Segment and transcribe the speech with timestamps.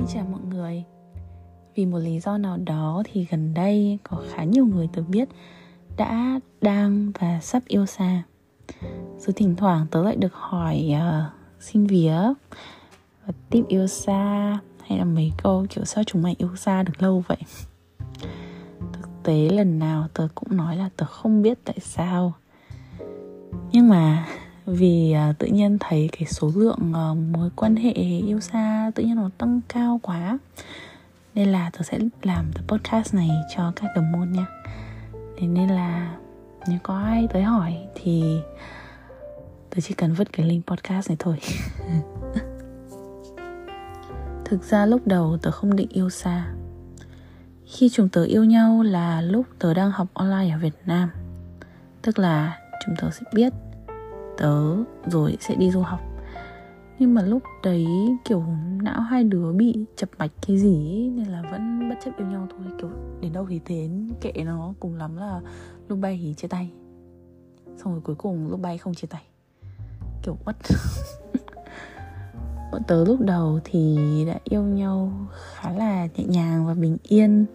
[0.00, 0.84] Xin chào mọi người.
[1.74, 5.28] Vì một lý do nào đó thì gần đây có khá nhiều người tớ biết
[5.96, 8.22] đã, đang và sắp yêu xa.
[9.18, 11.32] Rồi thỉnh thoảng tớ lại được hỏi uh,
[11.62, 12.18] xin vía
[13.26, 17.02] và tiếp yêu xa hay là mấy câu kiểu sao chúng mày yêu xa được
[17.02, 17.38] lâu vậy.
[18.92, 22.32] Thực tế lần nào tớ cũng nói là tớ không biết tại sao.
[23.72, 24.26] Nhưng mà
[24.70, 27.92] vì uh, tự nhiên thấy cái số lượng uh, mối quan hệ
[28.26, 30.38] yêu xa tự nhiên nó tăng cao quá.
[31.34, 34.46] Nên là tớ sẽ làm tập podcast này cho các đồng môn nha.
[35.38, 36.16] Thế nên là
[36.68, 38.40] nếu có ai tới hỏi thì
[39.70, 41.36] tớ chỉ cần vứt cái link podcast này thôi.
[44.44, 46.46] Thực ra lúc đầu tớ không định yêu xa.
[47.66, 51.10] Khi chúng tớ yêu nhau là lúc tớ đang học online ở việt nam.
[52.02, 53.52] Tức là chúng tớ sẽ biết
[54.40, 54.76] tớ
[55.06, 56.00] rồi sẽ đi du học.
[56.98, 57.86] Nhưng mà lúc đấy
[58.24, 58.44] kiểu
[58.82, 62.26] não hai đứa bị chập mạch cái gì ấy, nên là vẫn bất chấp yêu
[62.26, 62.66] nhau thôi.
[62.78, 65.40] Kiểu đến đâu thì đến kệ nó cùng lắm là
[65.88, 66.70] lúc bay thì chia tay.
[67.76, 69.22] Xong rồi cuối cùng lúc bay không chia tay.
[70.22, 70.56] Kiểu mất
[72.72, 75.12] bọn tớ lúc đầu thì đã yêu nhau
[75.54, 77.46] khá là nhẹ nhàng và bình yên.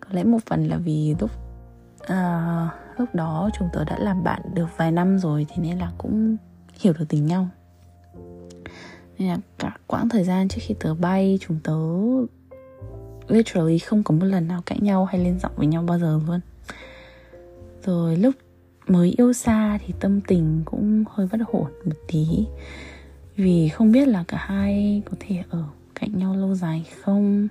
[0.00, 1.30] Có lẽ một phần là vì lúc
[2.02, 5.92] uh, lúc đó chúng tớ đã làm bạn được vài năm rồi thì nên là
[5.98, 6.36] cũng
[6.80, 7.48] hiểu được tình nhau.
[9.18, 11.76] Nên là cả quãng thời gian trước khi tớ bay, chúng tớ
[13.28, 16.20] literally không có một lần nào cãi nhau hay lên giọng với nhau bao giờ
[16.26, 16.40] luôn.
[17.84, 18.34] Rồi lúc
[18.86, 22.26] mới yêu xa thì tâm tình cũng hơi bất ổn một tí,
[23.36, 27.48] vì không biết là cả hai có thể ở cạnh nhau lâu dài không.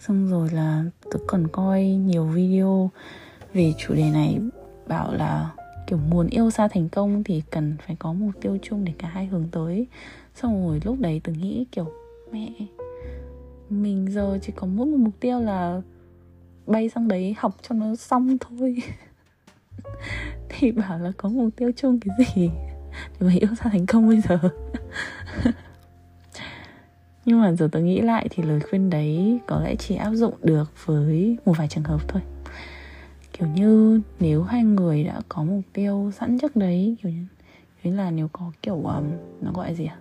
[0.00, 2.90] Xong rồi là tớ còn coi nhiều video
[3.54, 4.38] về chủ đề này
[4.88, 5.50] bảo là
[5.86, 9.08] kiểu muốn yêu xa thành công thì cần phải có mục tiêu chung để cả
[9.08, 9.86] hai hướng tới.
[10.34, 11.92] Xong rồi lúc đấy tôi nghĩ kiểu,
[12.32, 12.50] mẹ,
[13.70, 15.80] mình giờ chỉ có mỗi một mục tiêu là
[16.66, 18.76] bay sang đấy học cho nó xong thôi.
[20.48, 22.50] Thì bảo là có mục tiêu chung cái gì?
[23.20, 24.38] Để mà yêu xa thành công bây giờ.
[27.24, 30.34] Nhưng mà giờ tôi nghĩ lại thì lời khuyên đấy có lẽ chỉ áp dụng
[30.42, 32.22] được với một vài trường hợp thôi
[33.42, 37.24] kiểu như nếu hai người đã có mục tiêu sẵn trước đấy kiểu như
[37.82, 39.04] như là nếu có kiểu um,
[39.40, 39.96] nó gọi gì à?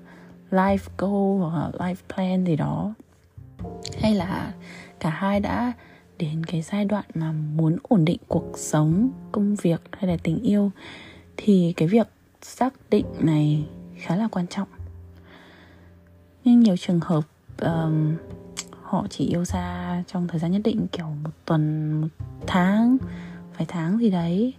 [0.52, 2.94] Life goal hoặc là life plan gì đó.
[4.01, 4.53] Hay là
[5.00, 5.74] cả hai đã
[6.19, 10.41] đến cái giai đoạn mà muốn ổn định cuộc sống công việc hay là tình
[10.41, 10.72] yêu
[11.38, 12.07] thì cái việc
[12.41, 13.66] xác định này
[13.96, 14.68] khá là quan trọng.
[16.44, 17.24] Nhưng nhiều trường hợp
[17.62, 18.16] um,
[18.81, 22.07] họ chỉ yêu xa trong thời gian nhất định kiểu một tuần một
[22.47, 22.97] tháng
[23.62, 24.54] vài tháng gì đấy.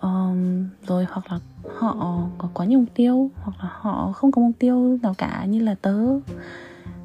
[0.00, 1.38] Um, rồi hoặc là
[1.76, 5.44] họ có quá nhiều mục tiêu hoặc là họ không có mục tiêu nào cả
[5.44, 5.98] như là tớ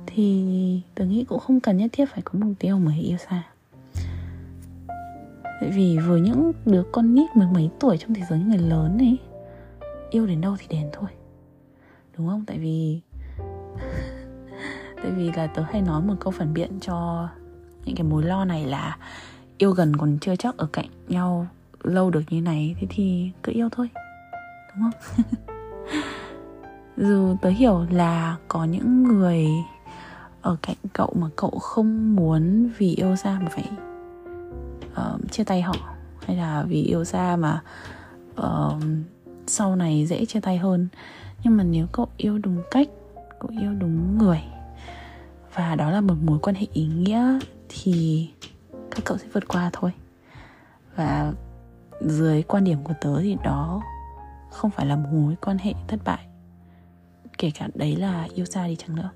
[0.05, 3.43] thì tớ nghĩ cũng không cần nhất thiết phải có mục tiêu mới yêu xa.
[5.43, 8.97] Tại vì với những đứa con nít mười mấy tuổi trong thế giới người lớn
[8.97, 9.17] ấy
[10.09, 11.09] yêu đến đâu thì đến thôi.
[12.17, 12.43] Đúng không?
[12.45, 13.01] Tại vì
[15.03, 17.27] tại vì là tớ hay nói một câu phản biện cho
[17.85, 18.97] những cái mối lo này là
[19.61, 21.47] yêu gần còn chưa chắc ở cạnh nhau
[21.83, 23.89] lâu được như này thế thì cứ yêu thôi
[24.75, 25.25] đúng không?
[26.97, 29.47] Dù tớ hiểu là có những người
[30.41, 33.69] ở cạnh cậu mà cậu không muốn vì yêu xa mà phải
[34.91, 35.75] uh, chia tay họ
[36.25, 37.61] hay là vì yêu xa mà
[38.41, 38.83] uh,
[39.47, 40.87] sau này dễ chia tay hơn.
[41.43, 42.87] Nhưng mà nếu cậu yêu đúng cách
[43.39, 44.41] cậu yêu đúng người
[45.55, 47.39] và đó là một mối quan hệ ý nghĩa
[47.69, 48.27] thì
[48.91, 49.91] các cậu sẽ vượt qua thôi.
[50.95, 51.33] Và
[52.01, 53.81] dưới quan điểm của tớ thì đó
[54.51, 56.27] không phải là một mối quan hệ thất bại,
[57.37, 59.09] kể cả đấy là yêu xa đi chăng nữa.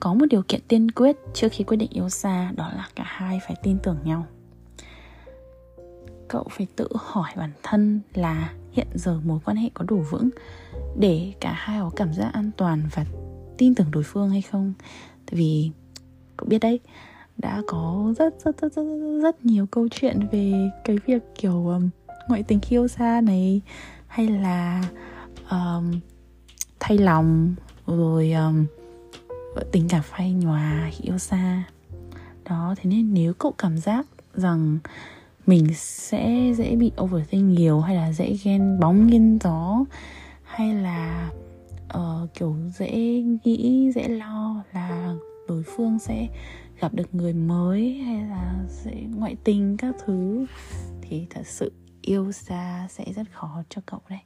[0.00, 3.04] Có một điều kiện tiên quyết trước khi quyết định yêu xa, đó là cả
[3.06, 4.26] hai phải tin tưởng nhau.
[6.28, 10.30] Cậu phải tự hỏi bản thân là hiện giờ mối quan hệ có đủ vững
[10.98, 13.04] để cả hai có cảm giác an toàn và
[13.58, 14.72] tin tưởng đối phương hay không?
[15.26, 15.70] Tại vì,
[16.36, 16.80] cậu biết đấy
[17.38, 18.84] đã có rất rất rất rất,
[19.22, 21.88] rất nhiều câu chuyện về cái việc kiểu um,
[22.28, 23.60] ngoại tình khi yêu xa này
[24.06, 24.82] hay là
[25.50, 26.00] um,
[26.80, 27.54] thay lòng
[27.86, 28.66] rồi um,
[29.72, 31.64] tình cảm phai nhòa khi yêu xa.
[32.44, 34.78] Đó thế nên nếu cậu cảm giác rằng
[35.46, 39.84] mình sẽ dễ bị overthink nhiều hay là dễ ghen bóng nghiêng gió
[40.42, 41.30] hay là
[41.98, 45.14] uh, kiểu dễ nghĩ dễ lo là
[45.76, 46.28] phương sẽ
[46.80, 50.46] gặp được người mới hay là sẽ ngoại tình các thứ,
[51.02, 51.72] thì thật sự
[52.02, 54.20] yêu xa sẽ rất khó cho cậu đấy.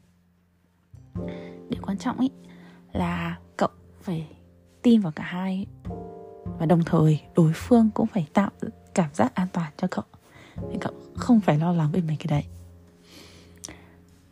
[1.68, 2.30] Điều quan trọng ấy
[2.92, 3.68] là cậu
[4.02, 4.26] phải
[4.82, 5.66] tin vào cả hai
[6.58, 8.50] và đồng thời, đối phương cũng phải tạo
[8.94, 10.04] cảm giác an toàn cho cậu.
[10.70, 12.44] Để cậu không phải lo lắng về mấy cái đấy.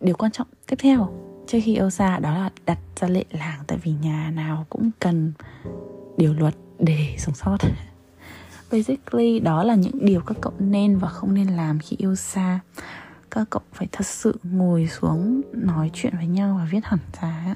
[0.00, 1.08] Điều quan trọng tiếp theo,
[1.46, 4.90] trước khi yêu xa, đó là đặt ra lệ làng tại vì nhà nào cũng
[4.98, 5.32] cần
[6.16, 7.56] điều luật để sống sót.
[8.72, 12.60] Basically, đó là những điều các cậu nên và không nên làm khi yêu xa.
[13.30, 17.54] Các cậu phải thật sự ngồi xuống nói chuyện với nhau và viết hẳn ra.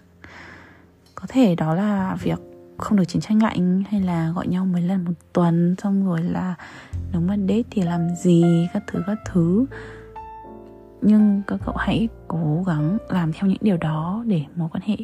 [1.15, 2.39] Có thể đó là việc
[2.79, 6.23] không được chiến tranh lạnh hay là gọi nhau mấy lần một tuần, xong rồi
[6.23, 6.55] là
[7.13, 9.67] nếu mà date thì làm gì, các thứ các thứ.
[11.03, 14.97] Nhưng các cậu hãy cố gắng làm theo những điều đó để mối quan hệ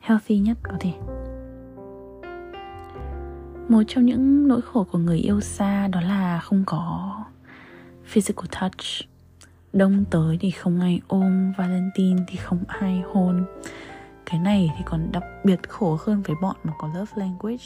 [0.00, 0.92] healthy nhất có thể
[3.68, 7.14] một trong những nỗi khổ của người yêu xa đó là không có
[8.04, 9.08] physical touch.
[9.72, 13.44] Đông tới thì không ai ôm, valentine thì không ai hôn.
[14.26, 17.64] Cái này thì còn đặc biệt khổ hơn với bọn mà có love language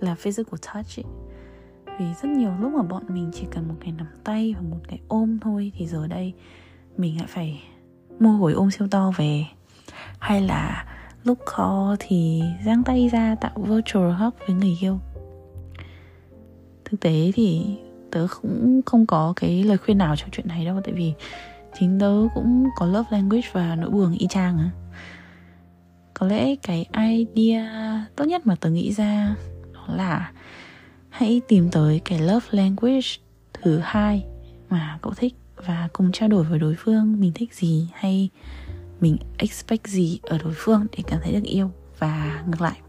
[0.00, 1.04] là physical touch ấy.
[1.98, 4.80] vì rất nhiều lúc mà bọn mình chỉ cần một cái nắm tay và một
[4.88, 6.34] cái ôm thôi thì giờ đây
[6.96, 7.62] mình lại phải
[8.20, 9.44] mua gối ôm siêu to về.
[10.18, 10.86] Hay là
[11.24, 14.98] lúc khó thì giang tay ra tạo virtual hug với người yêu
[16.90, 17.76] thực tế thì
[18.10, 21.12] tớ cũng không có cái lời khuyên nào cho chuyện này đâu, tại vì
[21.78, 24.70] chính tớ cũng có love language và nỗi buồn y chang à
[26.18, 29.36] có lẽ cái idea tốt nhất mà tớ nghĩ ra
[29.72, 30.32] đó là
[31.08, 33.06] hãy tìm tới cái love language
[33.52, 34.24] thứ hai
[34.70, 38.28] mà cậu thích và cùng trao đổi với đối phương mình thích gì hay
[39.00, 41.70] mình expect gì ở đối phương để cảm thấy được yêu.
[41.98, 42.80] Và ngược lại,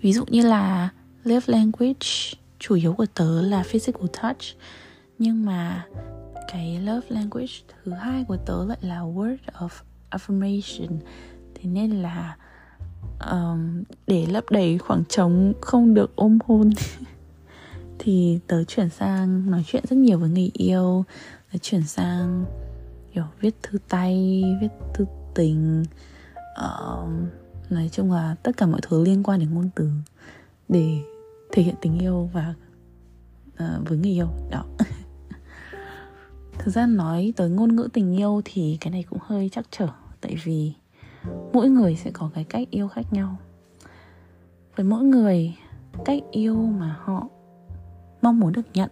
[0.00, 0.88] ví dụ như là
[1.24, 4.42] love language chủ yếu của tớ là physical touch
[5.18, 5.86] nhưng mà
[6.52, 7.52] cái love language
[7.84, 9.68] thứ hai của tớ lại là word of
[10.10, 10.98] affirmation.
[11.54, 12.36] Thế nên là
[13.30, 16.70] um, để lấp đầy khoảng trống không được ôm hôn
[17.98, 21.04] thì tớ chuyển sang nói chuyện rất nhiều với người yêu.
[21.52, 22.44] Tớ chuyển sang
[23.14, 25.84] kiểu viết thư tay viết thư tình
[26.56, 27.26] um,
[27.70, 29.90] nói chung là tất cả mọi thứ liên quan đến ngôn từ
[30.68, 30.98] để
[31.52, 32.54] thể hiện tình yêu và
[33.52, 34.64] uh, với người yêu đó.
[36.58, 39.88] Thực ra nói tới ngôn ngữ tình yêu thì cái này cũng hơi chắc trở
[40.20, 40.72] tại vì
[41.52, 43.36] mỗi người sẽ có cái cách yêu khác nhau.
[44.76, 45.54] Với mỗi người
[46.04, 47.28] cách yêu mà họ
[48.22, 48.90] mong muốn được nhận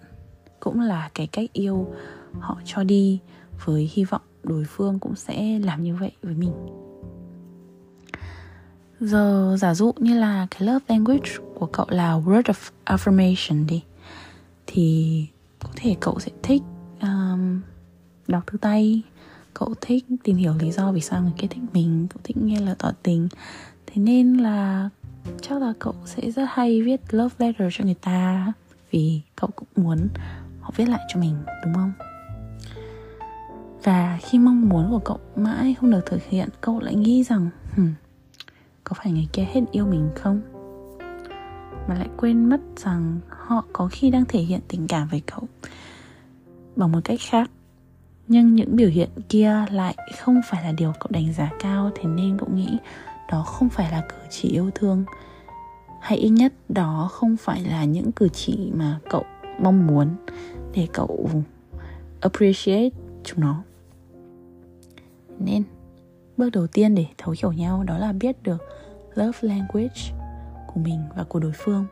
[0.61, 1.95] cũng là cái cách yêu
[2.41, 3.21] họ cho đi
[3.65, 6.53] với hy vọng đối phương cũng sẽ làm như vậy với mình
[9.01, 13.83] giờ giả dụ như là cái love language của cậu là word of affirmation đi
[14.67, 15.27] thì
[15.63, 16.63] có thể cậu sẽ thích
[17.03, 17.61] um,
[18.29, 19.03] đọc thư tay.
[19.55, 22.61] Cậu thích tìm hiểu lý do vì sao người kia thích mình cậu thích nghe
[22.61, 23.29] lời tỏ tình.
[23.87, 24.89] Thế nên là
[25.41, 28.53] chắc là cậu sẽ rất hay viết love letter cho người ta
[28.91, 30.09] vì cậu cũng muốn
[30.61, 31.35] họ viết lại cho mình
[31.65, 31.93] đúng không?
[33.83, 37.51] Và khi mong muốn của cậu mãi không được thực hiện cậu lại nghĩ rằng
[37.75, 37.93] hmm,
[38.89, 40.41] có phải người kia hết yêu mình không?
[41.89, 45.43] Mà lại quên mất rằng họ có khi đang thể hiện tình cảm với cậu.
[46.77, 47.51] Bằng một cách khác,
[48.29, 52.05] nhưng những biểu hiện kia lại không phải là điều cậu đánh giá cao, thế
[52.05, 52.79] nên cậu nghĩ
[53.31, 55.05] đó không phải là cử chỉ yêu thương.
[56.01, 59.25] Hay ít nhất đó không phải là những cử chỉ mà cậu
[59.61, 60.09] mong muốn
[60.75, 61.31] để cậu
[62.21, 62.91] appreciate
[63.25, 63.63] chúng nó.
[65.39, 65.63] Nên,
[66.37, 68.63] bước đầu tiên để thấu hiểu nhau đó là biết được
[69.17, 70.13] love language
[70.67, 71.87] của mình và của đối phương.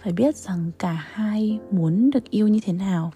[0.00, 3.12] Phải biết rằng cả hai muốn được yêu như thế nào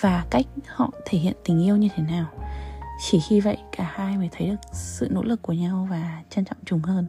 [0.00, 2.26] và cách họ thể hiện tình yêu như thế nào.
[3.00, 6.44] Chỉ khi vậy cả hai mới thấy được sự nỗ lực của nhau và trân
[6.44, 7.06] trọng chúng hơn.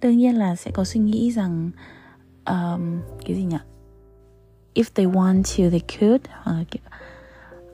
[0.00, 1.70] Đương nhiên là sẽ có suy nghĩ rằng
[2.46, 3.58] um, cái gì nhỉ?
[4.74, 6.22] If they want to they could.
[6.50, 6.66] Uh,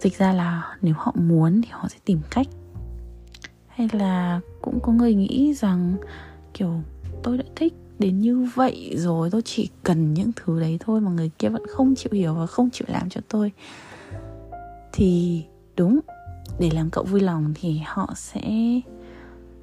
[0.00, 2.46] dịch ra là nếu họ muốn thì họ sẽ tìm cách.
[3.68, 5.96] Hay là cũng có người nghĩ rằng
[6.54, 6.80] kiểu
[7.22, 11.10] tôi đã thích đến như vậy rồi tôi chỉ cần những thứ đấy thôi mà
[11.10, 13.52] người kia vẫn không chịu hiểu và không chịu làm cho tôi.
[14.92, 15.42] Thì
[15.76, 16.00] đúng
[16.58, 18.40] để làm cậu vui lòng thì họ sẽ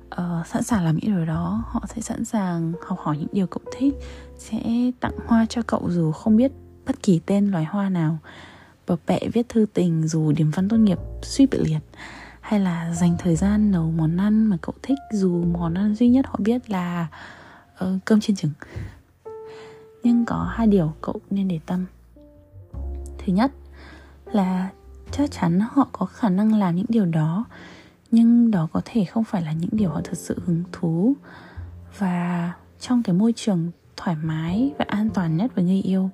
[0.06, 1.64] uh, sẵn sàng làm những điều đó.
[1.68, 3.94] Họ sẽ sẵn sàng học hỏi những điều cậu thích
[4.38, 4.62] sẽ
[5.00, 6.52] tặng hoa cho cậu dù không biết
[6.86, 8.18] bất kỳ tên loài hoa nào
[8.88, 11.80] bập bẹ viết thư tình dù điểm văn tốt nghiệp suy bị liệt
[12.54, 16.10] hay là dành thời gian nấu món ăn mà cậu thích dù món ăn duy
[16.10, 17.08] nhất họ biết là
[17.84, 18.52] uh, cơm chiên trứng.
[20.04, 21.86] Nhưng có hai điều cậu nên để tâm.
[23.18, 23.52] Thứ nhất
[24.32, 24.70] là
[25.12, 27.46] chắc chắn họ có khả năng làm những điều đó
[28.12, 31.14] nhưng đó có thể không phải là những điều họ thật sự hứng thú.
[31.98, 36.10] Và trong cái môi trường thoải mái và an toàn nhất với người yêu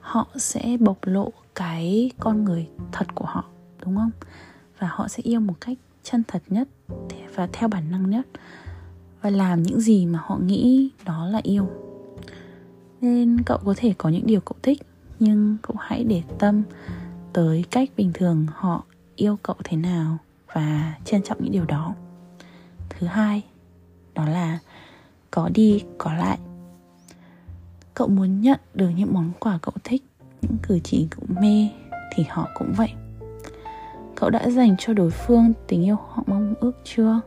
[0.00, 3.44] họ sẽ bộc lộ cái con người thật của họ
[3.84, 4.10] đúng không?
[4.82, 6.68] Và họ sẽ yêu một cách chân thật nhất
[7.34, 8.26] và theo bản năng nhất
[9.20, 11.68] và làm những gì mà họ nghĩ đó là yêu.
[13.00, 14.82] Nên cậu có thể có những điều cậu thích,
[15.20, 16.62] nhưng cậu hãy để tâm
[17.32, 18.84] tới cách bình thường họ
[19.16, 20.18] yêu cậu thế nào
[20.52, 21.94] và trân trọng những điều đó.
[22.90, 23.42] Thứ hai,
[24.14, 24.58] đó là
[25.30, 26.38] có đi, có lại.
[27.94, 30.02] Cậu muốn nhận được những món quà cậu thích,
[30.42, 31.68] những cử chỉ cậu mê
[32.14, 32.92] thì họ cũng vậy
[34.22, 37.20] cậu đã dành cho đối phương tình yêu họ mong ước chưa?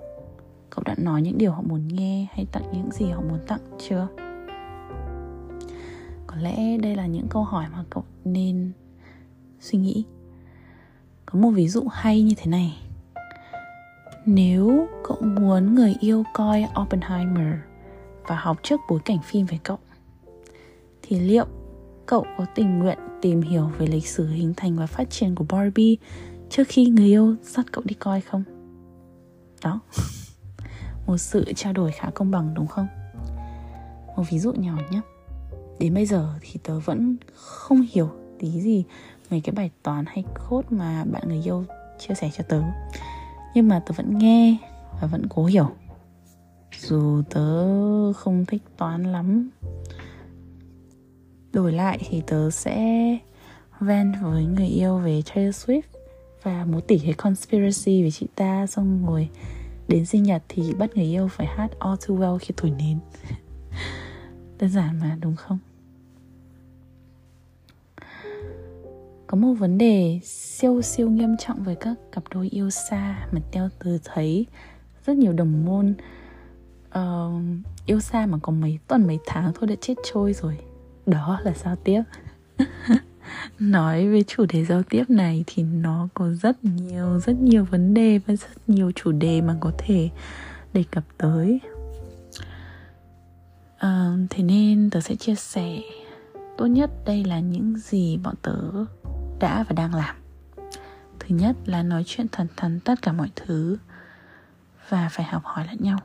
[0.70, 3.60] Cậu đã nói những điều họ muốn nghe hay tặng những gì họ muốn tặng
[3.78, 4.08] chưa?
[6.28, 8.72] Có lẽ đây là những câu hỏi mà cậu nên
[9.60, 10.06] suy nghĩ.
[11.26, 12.78] Có một ví dụ hay như thế này.
[14.26, 17.54] Nếu cậu muốn người yêu coi oppenheimer
[18.28, 19.80] và học trước bối cảnh phim về cậu,
[21.02, 21.46] thì liệu
[22.06, 25.46] cậu có tình nguyện tìm hiểu về lịch sử hình thành và phát triển của
[25.50, 25.96] barbie
[26.50, 28.44] trước khi người yêu dắt cậu đi coi không?
[29.64, 29.80] Đó.
[31.08, 32.88] Một sự trao đổi khá công bằng, đúng không?
[34.16, 35.02] Một ví dụ nhỏ nhé.
[35.80, 38.10] Đến bây giờ thì tớ vẫn không hiểu
[38.40, 38.84] tí gì
[39.30, 41.64] về cái bài toán hay code mà bạn người yêu
[42.00, 42.62] chia sẻ cho tớ.
[43.56, 44.58] Nhưng mà tớ vẫn nghe
[45.02, 45.70] và vẫn cố hiểu.
[46.80, 49.50] Dù tớ không thích toán lắm.
[51.54, 53.18] Đổi lại thì tớ sẽ
[53.80, 55.95] ven với người yêu về Taylor Swift
[56.46, 59.30] và một tỷ cái conspiracy về chị ta xong rồi
[59.88, 63.00] đến sinh nhật thì bắt người yêu phải hát All Too Well khi thổi nến.
[64.60, 65.60] Đơn giản mà đúng không?
[69.28, 73.42] Có một vấn đề siêu siêu nghiêm trọng với các cặp đôi yêu xa mà
[73.52, 74.46] theo từ thấy
[75.06, 75.96] rất nhiều đồng môn
[76.90, 77.42] uh,
[77.86, 80.58] yêu xa mà có mấy tuần mấy tháng thôi đã chết trôi rồi.
[81.06, 82.04] Đó là sao tiếp.
[83.60, 87.94] nói về chủ đề giao tiếp này thì nó có rất nhiều rất nhiều vấn
[87.94, 90.10] đề và rất nhiều chủ đề mà có thể
[90.74, 91.60] đề cập tới.
[93.78, 95.80] À, thế nên tớ sẽ chia sẻ
[96.58, 98.58] tốt nhất đây là những gì bọn tớ
[99.40, 100.16] đã và đang làm.
[101.20, 103.78] Thứ nhất là nói chuyện thẳng thắn tất cả mọi thứ
[104.90, 106.00] và phải học hỏi lẫn nhau.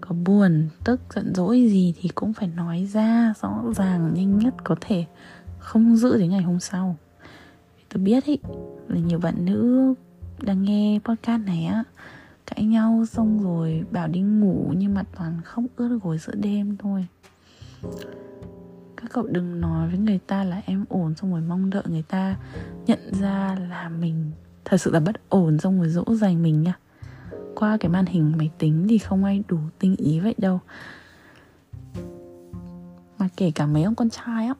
[0.00, 4.54] Có buồn tức giận dỗi gì thì cũng phải nói ra rõ ràng nhanh nhất
[4.64, 5.04] có thể
[5.58, 6.96] không giữ đến ngày hôm sau.
[7.88, 8.38] Tôi biết ý,
[8.88, 9.94] là nhiều bạn nữ
[10.42, 11.84] đang nghe podcast này á,
[12.46, 16.76] cãi nhau xong rồi bảo đi ngủ nhưng mà toàn không ướt gối giữa đêm
[16.76, 17.06] thôi.
[18.96, 22.02] Các cậu đừng nói với người ta là em ổn xong rồi mong đợi người
[22.02, 22.36] ta
[22.86, 24.30] nhận ra là mình
[24.64, 26.78] thật sự là bất ổn xong rồi dỗ dành mình nha.
[27.54, 30.60] Qua cái màn hình máy tính thì không ai đủ tinh ý vậy đâu.
[33.18, 34.54] Mà kể cả mấy ông con trai á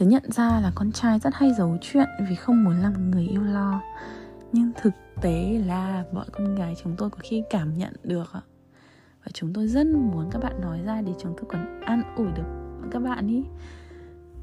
[0.00, 3.26] tớ nhận ra là con trai rất hay giấu chuyện vì không muốn làm người
[3.26, 3.80] yêu lo.
[4.52, 8.32] Nhưng thực tế là bọn con gái chúng tôi có khi cảm nhận được
[9.24, 12.26] và chúng tôi rất muốn các bạn nói ra để chúng tôi còn an ủi
[12.26, 12.42] được
[12.90, 13.44] các bạn ý.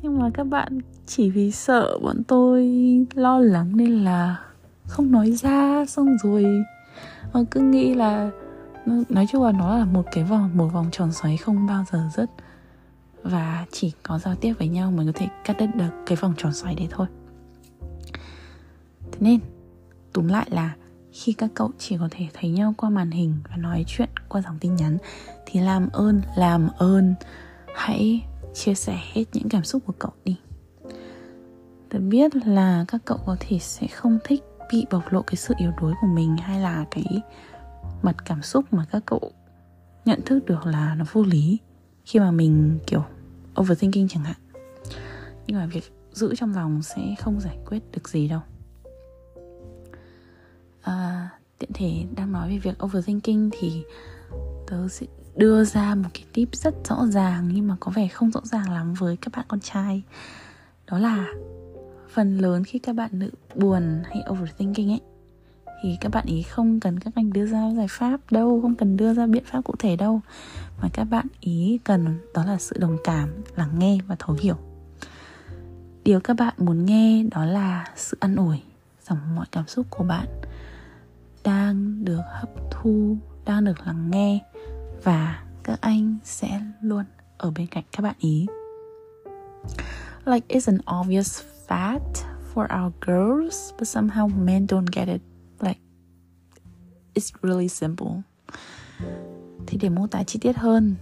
[0.02, 2.70] Nhưng mà các bạn chỉ vì sợ bọn tôi
[3.16, 4.40] lo lắng nên là
[4.88, 6.46] không nói ra, xong rồi
[7.34, 8.30] mà cứ nghĩ là,
[9.10, 12.00] nói chung là nó là một cái vòng, một vòng tròn xoáy không bao giờ
[12.16, 12.30] dứt
[13.32, 16.34] và chỉ có giao tiếp với nhau mới có thể cắt đứt được cái vòng
[16.38, 17.08] tròn xoáy đấy thôi.
[19.12, 19.40] Thế nên,
[20.14, 20.76] túm lại là
[21.12, 24.42] khi các cậu chỉ có thể thấy nhau qua màn hình và nói chuyện qua
[24.42, 24.98] dòng tin nhắn,
[25.46, 27.16] thì làm ơn làm ơn,
[27.76, 28.22] hãy
[28.54, 30.38] chia sẻ hết những cảm xúc của cậu đi.
[31.90, 35.54] Tôi biết là các cậu có thể sẽ không thích bị bộc lộ cái sự
[35.58, 37.22] yếu đuối của mình hay là cái
[38.02, 39.32] mặt cảm xúc mà các cậu
[40.06, 41.58] nhận thức được là nó vô lý
[42.06, 43.04] khi mà mình, kiểu
[43.62, 44.36] overthinking chẳng hạn.
[45.48, 48.42] Nhưng mà việc giữ trong lòng sẽ không giải quyết được gì đâu.
[50.82, 53.84] À, tiện thể đang nói về việc overthinking thì
[54.68, 58.32] tớ sẽ đưa ra một cái tip rất rõ ràng nhưng mà có vẻ không
[58.32, 60.04] rõ ràng lắm với các bạn con trai.
[60.88, 61.28] Đó là
[62.10, 65.02] phần lớn khi các bạn nữ buồn hay overthinking ấy
[65.82, 68.98] thì các bạn ý không cần các anh đưa ra giải pháp đâu, không cần
[68.98, 70.22] đưa ra biện pháp cụ thể đâu.
[70.82, 74.56] Mà các bạn ý cần đó là sự đồng cảm, lắng nghe và thấu hiểu.
[76.04, 78.62] Điều các bạn muốn nghe đó là sự an ủi
[79.08, 80.28] rằng mọi cảm xúc của bạn
[81.44, 84.40] đang được hấp thu, đang được lắng nghe
[85.04, 87.04] và các anh sẽ luôn
[87.38, 88.48] ở bên cạnh các bạn ý.
[90.26, 95.22] Like, it's an obvious fact for our girls, but somehow men don't get it
[97.18, 98.08] it's really simple.
[99.68, 100.96] Thì để mô tả chi tiết hơn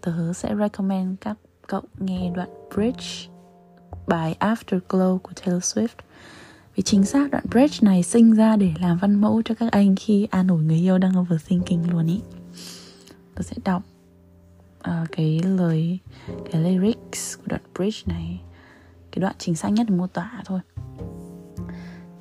[0.00, 3.30] tớ sẽ recommend các cậu nghe đoạn bridge
[4.06, 5.96] bài Afterglow của Taylor Swift.
[6.74, 9.96] Vì chính xác đoạn bridge này sinh ra để làm văn mẫu cho các anh
[9.96, 12.20] khi an ủi người yêu đang overthinking luôn ý.
[13.34, 13.82] Tớ sẽ đọc
[14.78, 15.98] uh, cái lời
[16.52, 18.40] cái lyrics của đoạn bridge này.
[19.10, 20.60] Cái đoạn chính xác nhất để mô tả thôi.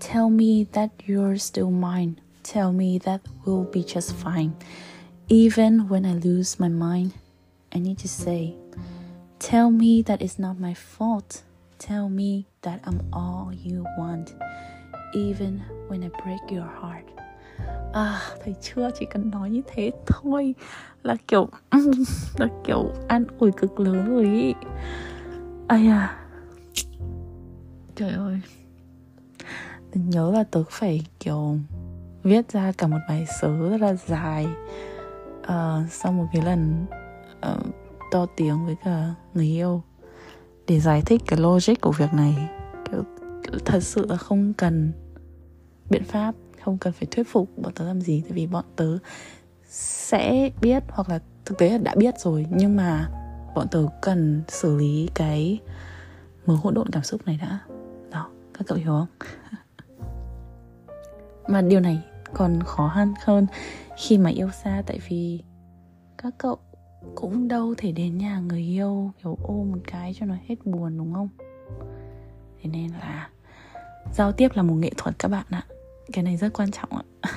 [0.08, 2.12] Tell me that you're still mine.
[2.44, 4.54] Tell me that we'll be just fine.
[5.30, 7.14] Even when I lose my mind
[7.76, 8.56] I need to say
[9.40, 11.44] Tell me that it's not my fault.
[11.80, 14.36] Tell me that I'm all you want
[15.14, 17.06] Even when I break your heart.
[17.94, 20.56] Ah, à, thấy chưa, chỉ cần nói như thế thôi.
[21.04, 21.50] Là kiểu
[22.38, 24.54] Là kiểu an ủi cực lớn rồi ý.
[25.68, 26.20] Ây à
[27.96, 28.42] Trời ơi.
[29.94, 31.58] Nhớ là tớ phải kiểu
[32.24, 34.48] Viết ra cả một bài sớ rất là dài.
[35.42, 36.86] Uh, Sau một cái lần
[37.52, 37.76] uh,
[38.14, 39.82] To tiếng với cả người yêu
[40.68, 42.50] để giải thích cái logic của việc này
[42.92, 43.04] kiểu
[43.66, 44.92] thật sự là không cần
[45.90, 48.98] biện pháp không cần phải thuyết phục bọn tớ làm gì tại vì bọn tớ
[49.70, 53.10] sẽ biết hoặc là thực tế là đã biết rồi nhưng mà
[53.56, 55.60] bọn tớ cần xử lý cái
[56.46, 57.60] mớ hỗn độn cảm xúc này đã.
[58.12, 59.08] Đó các cậu hiểu không?
[61.48, 62.02] Mà điều này
[62.34, 63.48] còn khó khăn hơn
[63.98, 64.84] khi mà yêu xa.
[64.86, 65.44] Tại vì
[66.18, 66.58] các cậu
[67.16, 70.98] cũng đâu thể đến nhà người yêu, kiểu, ôm một cái cho nó hết buồn,
[70.98, 71.30] đúng không?
[72.62, 73.30] Thế nên là
[74.14, 75.64] giao tiếp là một nghệ thuật các bạn ạ.
[76.14, 77.04] Cái này rất quan trọng ạ.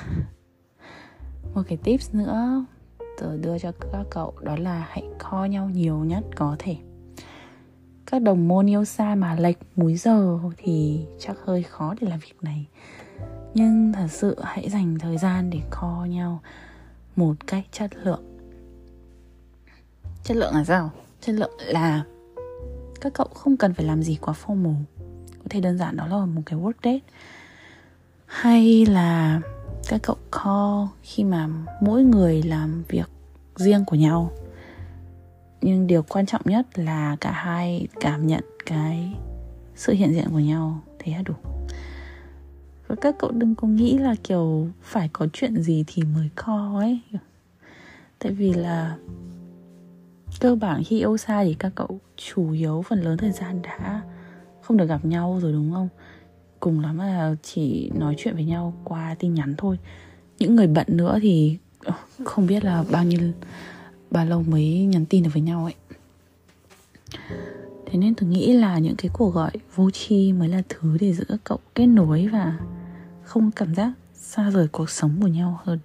[1.53, 2.65] Một cái tips nữa
[3.17, 6.75] tớ đưa cho các cậu đó là hãy co nhau nhiều nhất có thể.
[8.05, 12.19] Các đồng môn yêu xa mà lệch múi giờ thì chắc hơi khó để làm
[12.19, 12.67] việc này
[13.53, 16.39] nhưng thật sự hãy dành thời gian để co nhau
[17.15, 18.23] một cách chất lượng.
[20.23, 20.91] Chất lượng là sao?
[21.21, 22.03] Chất lượng là
[23.01, 24.75] các cậu không cần phải làm gì quá formal.
[25.37, 26.99] Có thể đơn giản đó là một cái work date.
[28.25, 29.41] Hay là
[29.87, 31.47] các cậu call khi mà
[31.81, 33.09] mỗi người làm việc
[33.55, 34.31] riêng của nhau.
[35.61, 39.13] Nhưng điều quan trọng nhất là cả hai cảm nhận cái
[39.75, 41.56] sự hiện diện của nhau thế là đủ
[42.87, 46.75] và các cậu đừng có nghĩ là, kiểu, phải có chuyện gì thì mới call
[46.75, 46.99] ấy.
[48.19, 48.97] Tại vì là
[50.39, 54.01] cơ bản khi yêu xa thì các cậu chủ yếu phần lớn thời gian đã
[54.61, 55.89] không được gặp nhau rồi, đúng không?
[56.59, 59.79] Cùng lắm là chỉ nói chuyện với nhau qua tin nhắn thôi.
[60.39, 63.19] Những người bận nữa thì ờ, không biết là bao nhiêu,
[64.11, 65.75] bao lâu mới nhắn tin được với nhau ấy.
[67.85, 71.13] Thế nên tôi nghĩ là những cái cuộc gọi vô tri mới là thứ để
[71.13, 72.57] giữ các cậu kết nối và
[73.27, 75.79] không cảm giác xa rời cuộc sống của nhau hơn.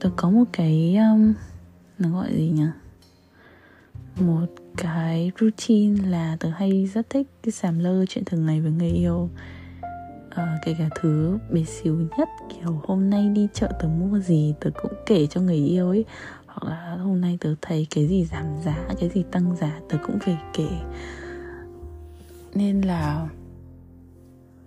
[0.00, 1.34] Tôi có một cái um,
[1.98, 2.66] nó gọi gì nhỉ?
[4.20, 8.72] Một cái routine là tớ hay rất thích cái sàm lơ chuyện thường ngày với
[8.72, 9.30] người yêu.
[10.30, 14.54] À, kể cả thứ bé xíu nhất kiểu hôm nay đi chợ tớ mua gì
[14.60, 16.04] tớ cũng kể cho người yêu ấy.
[16.46, 19.98] Hoặc là hôm nay tớ thấy cái gì giảm giá cái gì tăng giá tớ
[20.06, 20.68] cũng phải kể.
[22.54, 23.28] Nên là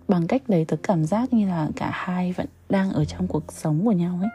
[0.08, 3.52] bằng cách đấy tớ cảm giác như là cả hai vẫn đang ở trong cuộc
[3.52, 4.30] sống của nhau ấy.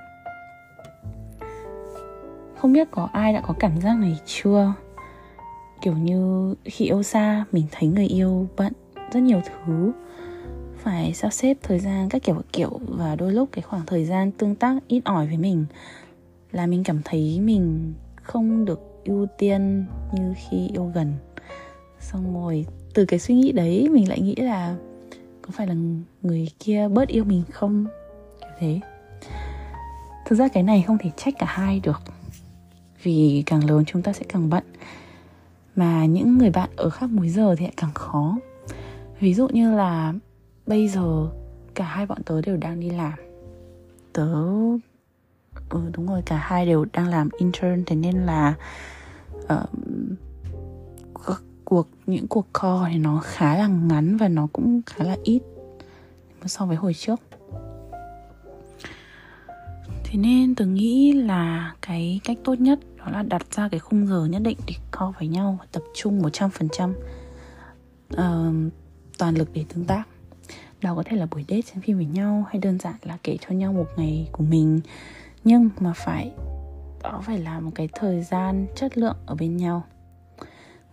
[2.57, 4.73] Không biết có ai đã có cảm giác này chưa?
[5.81, 8.73] Kiểu như khi yêu xa, mình thấy người yêu bận
[9.11, 9.91] rất nhiều thứ.
[10.77, 14.31] Phải sắp xếp thời gian các kiểu kiểu và đôi lúc cái khoảng thời gian
[14.31, 15.65] tương tác ít ỏi với mình
[16.51, 21.13] là mình cảm thấy mình không được ưu tiên như khi yêu gần.
[21.99, 24.75] Xong rồi từ cái suy nghĩ đấy mình lại nghĩ là
[25.41, 25.75] có phải là
[26.21, 27.85] người kia bớt yêu mình không?
[28.39, 28.79] Kiểu thế.
[30.25, 32.01] Thực ra cái này không thể trách cả hai được.
[33.03, 34.63] Vì càng lớn chúng ta sẽ càng bận.
[35.75, 38.37] Mà những người bạn ở khác múi giờ thì lại càng khó.
[39.19, 40.13] Ví dụ như là
[40.67, 41.27] bây giờ
[41.75, 43.13] cả hai bọn tớ đều đang đi làm.
[44.13, 44.33] Tớ
[45.69, 48.53] ừ đúng rồi cả hai đều đang làm intern thế nên là
[49.53, 49.69] uh,
[51.71, 55.41] cuộc những cuộc call thì nó khá là ngắn và nó cũng khá là ít
[56.45, 57.21] so với hồi trước.
[60.03, 64.07] Thế nên tớ nghĩ là cái cách tốt nhất đó là đặt ra cái khung
[64.07, 66.95] giờ nhất định để call với nhau và tập trung 100% uh,
[68.09, 68.51] ờ,
[69.17, 70.03] toàn lực để tương tác.
[70.81, 73.37] Đó có thể là buổi date xem phim với nhau hay đơn giản là kể
[73.41, 74.79] cho nhau một ngày của mình.
[75.43, 76.31] Nhưng mà phải
[77.03, 79.83] đó phải là một cái thời gian chất lượng ở bên nhau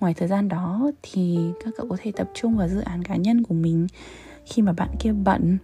[0.00, 3.16] ngoài thời gian đó thì các cậu có thể tập trung vào dự án cá
[3.16, 3.86] nhân của mình.
[4.44, 5.58] Khi mà bạn kia bận,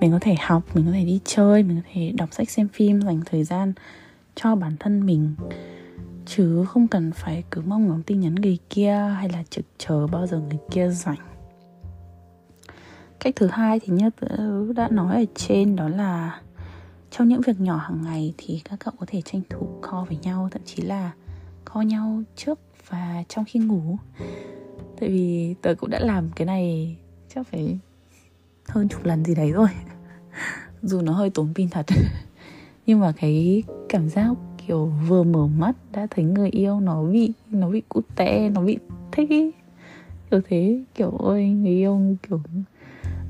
[0.00, 2.68] mình có thể học, mình có thể đi chơi, mình có thể đọc sách, xem
[2.68, 3.72] phim, dành thời gian
[4.34, 5.34] cho bản thân mình.
[6.26, 10.06] Chứ không cần phải cứ mong ngóng tin nhắn người kia hay là trực chờ
[10.06, 11.18] bao giờ người kia rảnh.
[13.20, 16.40] Cách thứ hai thì như tớ đã nói ở trên đó là
[17.10, 20.18] trong những việc nhỏ hàng ngày thì các cậu có thể tranh thủ co với
[20.22, 21.12] nhau, thậm chí là
[21.64, 23.96] co nhau trước và trong khi ngủ.
[25.00, 26.96] Tại vì tớ cũng đã làm cái này
[27.34, 27.78] chắc phải
[28.68, 29.68] hơn chục lần gì đấy rồi.
[30.82, 31.86] Dù nó hơi tốn pin thật.
[32.86, 34.34] Nhưng mà cái cảm giác
[34.66, 38.60] kiểu vừa mở mắt đã thấy người yêu nó bị nó bị cút tè nó
[38.60, 38.78] bị
[39.12, 39.50] thích ý.
[40.30, 42.40] Kiểu thế kiểu ơi người yêu kiểu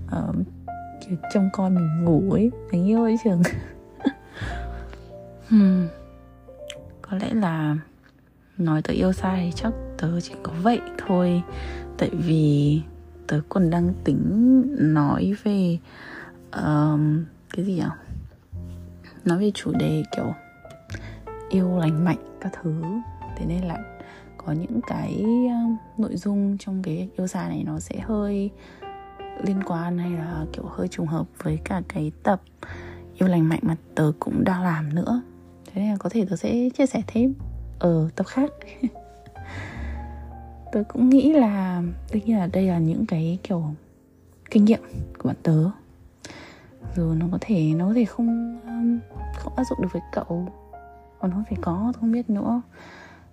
[0.06, 0.36] uh,
[1.06, 2.50] kiểu trông con mình ngủ ấy.
[2.70, 3.42] Tình yêu ấy trường.
[5.48, 5.88] Hmm.
[7.02, 7.76] có lẽ là
[8.58, 11.42] nói tớ yêu xa thì chắc tớ chỉ có vậy thôi.
[11.98, 12.80] Tại vì
[13.26, 15.78] tớ còn đang tính nói về
[16.52, 17.24] um,
[17.56, 17.82] cái gì nhỉ
[19.24, 20.32] nói về chủ đề kiểu
[21.50, 22.82] yêu lành mạnh các thứ.
[23.36, 23.78] Thế nên là
[24.36, 25.24] có những cái
[25.98, 28.50] nội dung trong cái yêu xa này nó sẽ hơi
[29.44, 32.42] liên quan hay là kiểu hơi trùng hợp với cả cái tập
[33.14, 35.22] yêu lành mạnh mà tớ cũng đang làm nữa.
[35.66, 37.34] Thế nên là có thể tớ sẽ chia sẻ thêm.
[37.78, 38.52] Ờ, ở tập khác.
[40.72, 43.64] Tớ cũng nghĩ là, tất nhiên là đây là những cái kiểu
[44.50, 44.80] kinh nghiệm
[45.18, 45.70] của bạn tớ.
[46.96, 48.98] Dù nó có thể, nó có thể không um,
[49.38, 50.48] không áp dụng được với cậu
[51.20, 52.62] còn không phải có không biết nữa.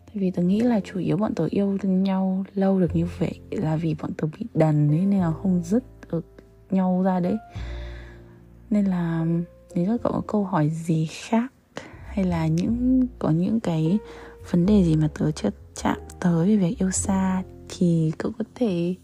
[0.06, 3.40] Tại vì tớ nghĩ là chủ yếu bọn tớ yêu nhau lâu được như vậy
[3.52, 6.26] là vì bọn tớ bị đần ấy, nên là không dứt được
[6.70, 7.38] nhau ra đấy.
[8.70, 9.26] Nên là,
[9.76, 11.54] nếu các cậu có câu hỏi gì khác,
[12.06, 13.98] hay là những, có những cái
[14.52, 18.46] vấn đề gì mà tớ chưa chạm tới về việc yêu xa thì cậu có
[18.56, 18.96] thể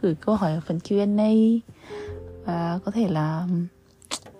[0.00, 1.32] gửi câu hỏi ở phần Q&A
[2.44, 3.48] và có thể là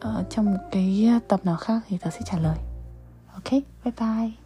[0.00, 2.58] ở trong một cái tập nào khác thì tớ sẽ trả lời.
[3.34, 4.45] Ok, bye bye.